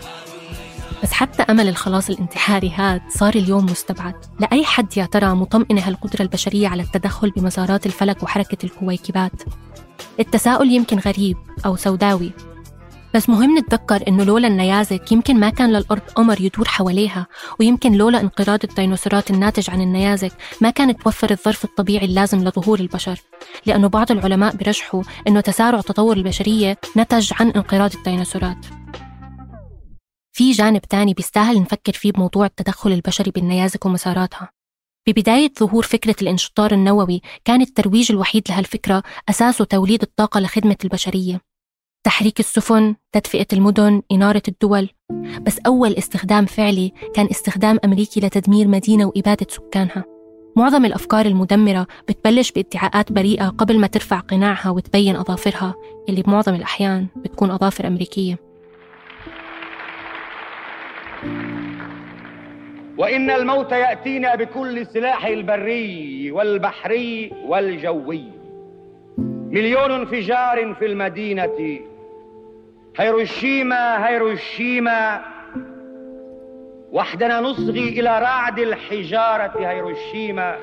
بس 1.06 1.12
حتى 1.12 1.42
أمل 1.42 1.68
الخلاص 1.68 2.10
الانتحاري 2.10 2.70
هاد 2.70 3.02
صار 3.08 3.34
اليوم 3.34 3.64
مستبعد. 3.64 4.14
لأي 4.40 4.64
حد 4.64 4.96
يا 4.96 5.04
ترى 5.04 5.34
مطمئنة 5.34 5.80
هالقدرة 5.80 6.22
البشرية 6.22 6.68
على 6.68 6.82
التدخل 6.82 7.30
بمسارات 7.30 7.86
الفلك 7.86 8.22
وحركة 8.22 8.64
الكويكبات؟ 8.64 9.42
التساؤل 10.20 10.70
يمكن 10.70 10.98
غريب 10.98 11.36
أو 11.66 11.76
سوداوي. 11.76 12.30
بس 13.14 13.28
مهم 13.28 13.58
نتذكر 13.58 14.08
إنه 14.08 14.24
لولا 14.24 14.48
النيازك 14.48 15.12
يمكن 15.12 15.40
ما 15.40 15.50
كان 15.50 15.72
للأرض 15.72 16.00
قمر 16.14 16.40
يدور 16.40 16.68
حواليها 16.68 17.26
ويمكن 17.60 17.92
لولا 17.92 18.20
انقراض 18.20 18.58
الديناصورات 18.64 19.30
الناتج 19.30 19.70
عن 19.70 19.80
النيازك 19.80 20.32
ما 20.60 20.70
كان 20.70 20.96
توفر 20.96 21.30
الظرف 21.30 21.64
الطبيعي 21.64 22.06
اللازم 22.06 22.44
لظهور 22.44 22.80
البشر. 22.80 23.20
لأنه 23.66 23.88
بعض 23.88 24.10
العلماء 24.10 24.56
برجحوا 24.56 25.02
إنه 25.28 25.40
تسارع 25.40 25.80
تطور 25.80 26.16
البشرية 26.16 26.78
نتج 26.96 27.32
عن 27.40 27.50
انقراض 27.50 27.94
الديناصورات. 27.94 28.66
في 30.36 30.50
جانب 30.50 30.80
تاني 30.80 31.14
بيستاهل 31.14 31.60
نفكر 31.60 31.92
فيه 31.92 32.12
بموضوع 32.12 32.46
التدخل 32.46 32.92
البشري 32.92 33.30
بالنيازك 33.30 33.86
ومساراتها. 33.86 34.50
ببداية 35.08 35.52
ظهور 35.58 35.82
فكرة 35.82 36.16
الانشطار 36.22 36.72
النووي 36.72 37.20
كان 37.44 37.60
الترويج 37.60 38.12
الوحيد 38.12 38.42
لهالفكرة 38.48 39.02
أساسه 39.28 39.64
توليد 39.64 40.02
الطاقة 40.02 40.40
لخدمة 40.40 40.76
البشرية. 40.84 41.40
تحريك 42.04 42.40
السفن، 42.40 42.94
تدفئة 43.12 43.46
المدن، 43.52 44.02
إنارة 44.12 44.42
الدول. 44.48 44.88
بس 45.40 45.58
أول 45.58 45.94
استخدام 45.94 46.46
فعلي 46.46 46.92
كان 47.14 47.26
استخدام 47.30 47.78
أمريكي 47.84 48.20
لتدمير 48.20 48.68
مدينة 48.68 49.04
وإبادة 49.04 49.46
سكانها. 49.50 50.04
معظم 50.56 50.84
الأفكار 50.84 51.26
المدمرة 51.26 51.86
بتبلش 52.08 52.52
بادعاءات 52.52 53.12
بريئة 53.12 53.48
قبل 53.48 53.78
ما 53.78 53.86
ترفع 53.86 54.20
قناعها 54.20 54.70
وتبين 54.70 55.16
أظافرها 55.16 55.74
اللي 56.08 56.22
بمعظم 56.22 56.54
الأحيان 56.54 57.06
بتكون 57.16 57.50
أظافر 57.50 57.86
أمريكية. 57.86 58.46
وإن 62.98 63.30
الموت 63.30 63.72
يأتينا 63.72 64.34
بكل 64.34 64.86
سلاح 64.86 65.26
البري 65.26 66.30
والبحري 66.30 67.32
والجوي. 67.44 68.24
مليون 69.50 69.90
انفجار 69.90 70.74
في 70.74 70.86
المدينة. 70.86 71.78
هيروشيما 72.96 74.08
هيروشيما 74.08 75.20
وحدنا 76.92 77.40
نصغي 77.40 77.88
إلى 77.88 78.18
رعد 78.18 78.58
الحجارة 78.58 79.52
هيروشيما 79.70 80.56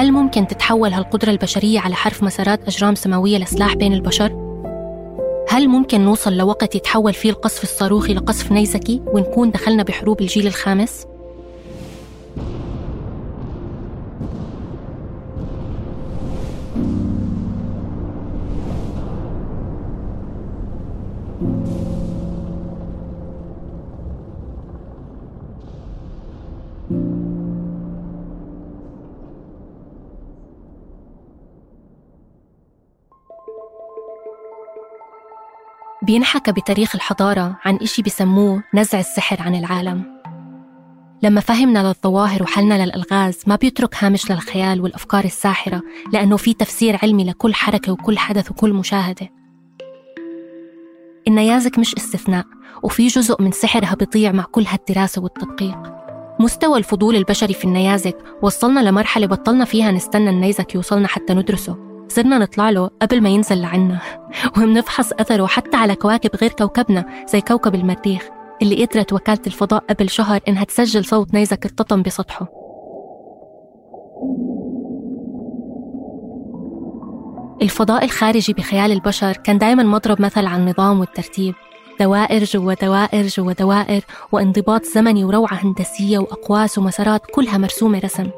هل 0.00 0.12
ممكن 0.12 0.46
تتحول 0.46 0.92
هالقدرة 0.92 1.30
البشرية 1.30 1.80
على 1.80 1.94
حرف 1.94 2.22
مسارات 2.22 2.68
أجرام 2.68 2.94
سماوية 2.94 3.38
لسلاح 3.38 3.74
بين 3.74 3.92
البشر؟ 3.92 4.32
هل 5.48 5.68
ممكن 5.68 6.00
نوصل 6.00 6.36
لوقت 6.36 6.74
يتحول 6.74 7.14
فيه 7.14 7.30
القصف 7.30 7.62
الصاروخي 7.62 8.14
لقصف 8.14 8.52
نيزكي 8.52 9.02
ونكون 9.06 9.50
دخلنا 9.50 9.82
بحروب 9.82 10.20
الجيل 10.20 10.46
الخامس؟ 10.46 11.06
بينحكى 36.10 36.52
بتاريخ 36.52 36.94
الحضارة 36.94 37.56
عن 37.64 37.76
إشي 37.76 38.02
بسموه 38.02 38.62
نزع 38.74 38.98
السحر 38.98 39.42
عن 39.42 39.54
العالم. 39.54 40.04
لما 41.22 41.40
فهمنا 41.40 41.78
للظواهر 41.88 42.42
وحلنا 42.42 42.84
للألغاز 42.84 43.42
ما 43.46 43.56
بيترك 43.56 44.04
هامش 44.04 44.30
للخيال 44.30 44.80
والأفكار 44.80 45.24
الساحرة 45.24 45.82
لأنه 46.12 46.36
في 46.36 46.54
تفسير 46.54 46.98
علمي 47.02 47.24
لكل 47.24 47.54
حركة 47.54 47.92
وكل 47.92 48.18
حدث 48.18 48.50
وكل 48.50 48.72
مشاهدة. 48.72 49.28
النيازك 51.28 51.78
مش 51.78 51.94
استثناء 51.94 52.44
وفي 52.82 53.06
جزء 53.06 53.42
من 53.42 53.52
سحرها 53.52 53.94
بيضيع 53.94 54.32
مع 54.32 54.42
كل 54.42 54.66
هالدراسة 54.66 55.22
والتدقيق. 55.22 55.78
مستوى 56.40 56.78
الفضول 56.78 57.16
البشري 57.16 57.54
في 57.54 57.64
النيازك 57.64 58.16
وصلنا 58.42 58.80
لمرحلة 58.80 59.26
بطلنا 59.26 59.64
فيها 59.64 59.90
نستنى 59.90 60.30
النيزك 60.30 60.74
يوصلنا 60.74 61.08
حتى 61.08 61.34
ندرسه. 61.34 61.89
صرنا 62.10 62.38
نطلع 62.38 62.70
له 62.70 62.90
قبل 63.02 63.20
ما 63.20 63.28
ينزل 63.28 63.60
لعنا. 63.60 63.98
وبنفحص 64.56 65.12
أثره 65.12 65.46
حتى 65.46 65.76
على 65.76 65.94
كواكب 65.94 66.30
غير 66.40 66.50
كوكبنا 66.50 67.26
زي 67.26 67.40
كوكب 67.40 67.74
المريخ 67.74 68.28
اللي 68.62 68.84
قدرت 68.84 69.12
وكالة 69.12 69.40
الفضاء 69.46 69.84
قبل 69.90 70.10
شهر 70.10 70.40
إنها 70.48 70.64
تسجل 70.64 71.04
صوت 71.04 71.34
نيزك 71.34 71.64
ارتطم 71.64 72.02
بسطحه. 72.02 72.46
الفضاء 77.62 78.04
الخارجي 78.04 78.52
بخيال 78.52 78.92
البشر 78.92 79.32
كان 79.32 79.58
دائما 79.58 79.82
مضرب 79.82 80.22
مثل 80.22 80.46
عن 80.46 80.60
النظام 80.60 81.00
والترتيب. 81.00 81.54
دوائر 82.00 82.44
جوا 82.44 82.74
دوائر 82.74 83.26
جوا 83.26 83.52
دوائر 83.52 84.04
وانضباط 84.32 84.84
زمني 84.84 85.24
وروعة 85.24 85.54
هندسية 85.54 86.18
وأقواس 86.18 86.78
ومسارات 86.78 87.22
كلها 87.34 87.58
مرسومة 87.58 87.98
رسم. 87.98 88.30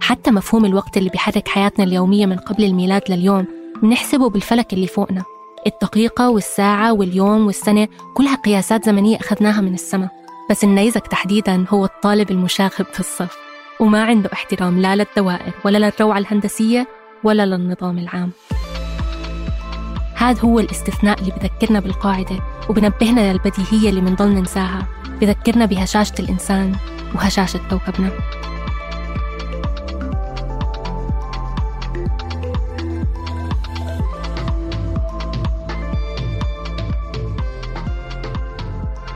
حتى 0.00 0.30
مفهوم 0.30 0.64
الوقت 0.64 0.96
اللي 0.96 1.10
بيحرك 1.10 1.48
حياتنا 1.48 1.84
اليومية 1.84 2.26
من 2.26 2.36
قبل 2.36 2.64
الميلاد 2.64 3.02
لليوم 3.08 3.46
بنحسبه 3.82 4.30
بالفلك 4.30 4.72
اللي 4.72 4.86
فوقنا. 4.86 5.22
الدقيقة 5.66 6.30
والساعة 6.30 6.92
واليوم 6.92 7.46
والسنة 7.46 7.88
كلها 8.14 8.34
قياسات 8.34 8.84
زمنية 8.84 9.16
أخذناها 9.16 9.60
من 9.60 9.74
السماء. 9.74 10.10
بس 10.50 10.64
النيزك 10.64 11.06
تحديدا 11.06 11.64
هو 11.68 11.84
الطالب 11.84 12.30
المشاغب 12.30 12.86
في 12.92 13.00
الصف 13.00 13.36
وما 13.80 14.04
عنده 14.04 14.30
احترام 14.32 14.78
لا 14.78 14.96
للدوائر 14.96 15.52
ولا 15.64 15.78
للروعة 15.78 16.18
الهندسية 16.18 16.88
ولا 17.24 17.46
للنظام 17.46 17.98
العام. 17.98 18.30
هذا 20.14 20.40
هو 20.40 20.60
الاستثناء 20.60 21.20
اللي 21.20 21.32
بذكرنا 21.32 21.80
بالقاعدة 21.80 22.40
وبنبهنا 22.68 23.32
للبديهية 23.32 23.90
اللي 23.90 24.00
منضل 24.00 24.28
ننساها. 24.28 24.86
بذكرنا 25.20 25.64
بهشاشة 25.64 26.14
الإنسان 26.18 26.76
وهشاشة 27.14 27.60
كوكبنا 27.70 28.10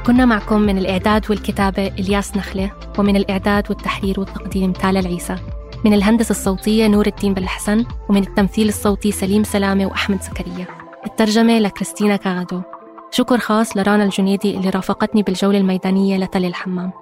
كنا 0.07 0.25
معكم 0.25 0.61
من 0.61 0.79
الإعداد 0.79 1.31
والكتابة 1.31 1.87
إلياس 1.87 2.37
نخلة 2.37 2.71
ومن 2.99 3.17
الإعداد 3.17 3.71
والتحرير 3.71 4.21
والتقديم 4.21 4.73
تالا 4.73 5.01
العيسى. 5.01 5.37
من 5.85 5.95
الهندسة 5.95 6.31
الصوتية 6.31 6.87
نور 6.87 7.07
الدين 7.07 7.35
بالحسن 7.35 7.85
ومن 8.09 8.23
التمثيل 8.23 8.69
الصوتي 8.69 9.12
سليم 9.12 9.45
سلامة 9.45 9.87
وأحمد 9.87 10.23
زكريا. 10.23 10.67
الترجمة 11.07 11.59
لكريستينا 11.59 12.17
كاغادو 12.17 12.62
شكر 13.11 13.38
خاص 13.38 13.77
لرانا 13.77 14.05
الجنيدي 14.05 14.57
اللي 14.57 14.71
رافقتني 14.71 15.23
بالجولة 15.23 15.59
الميدانية 15.59 16.17
لتل 16.17 16.45
الحمام. 16.45 16.93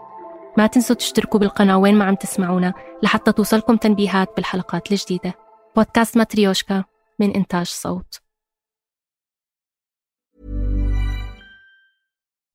ما 0.59 0.67
تنسوا 0.67 0.97
تشتركوا 0.97 1.41
بالقناة 1.41 1.79
وين 1.79 1.95
ما 1.95 2.05
عم 2.05 2.15
تسمعونا 2.15 2.75
لحتى 3.03 3.33
توصلكم 3.33 3.77
تنبيهات 3.77 4.29
بالحلقات 4.37 4.93
الجديدة. 4.93 5.35
بودكاست 5.77 6.17
ماتريوشكا 6.17 6.85
من 7.21 7.31
إنتاج 7.31 7.67
صوت. 7.67 8.21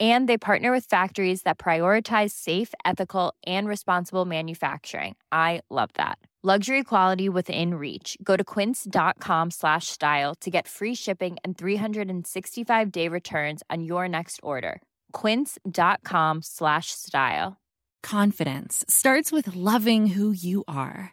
And 0.00 0.28
they 0.28 0.38
partner 0.38 0.72
with 0.72 0.86
factories 0.86 1.42
that 1.42 1.58
prioritize 1.58 2.30
safe, 2.30 2.72
ethical, 2.86 3.34
and 3.46 3.68
responsible 3.68 4.24
manufacturing. 4.24 5.16
I 5.30 5.60
love 5.68 5.90
that. 5.94 6.16
Luxury 6.42 6.84
quality 6.84 7.28
within 7.28 7.74
reach. 7.74 8.16
Go 8.22 8.34
to 8.34 8.42
quince.com 8.42 9.50
slash 9.50 9.88
style 9.88 10.34
to 10.36 10.50
get 10.50 10.66
free 10.66 10.94
shipping 10.94 11.36
and 11.44 11.58
365 11.58 12.90
day 12.90 13.08
returns 13.08 13.62
on 13.68 13.84
your 13.84 14.08
next 14.08 14.40
order. 14.42 14.80
Quince.com 15.12 16.40
slash 16.40 16.92
style. 16.92 17.58
Confidence 18.02 18.82
starts 18.88 19.30
with 19.30 19.54
loving 19.54 20.06
who 20.06 20.32
you 20.32 20.64
are. 20.66 21.12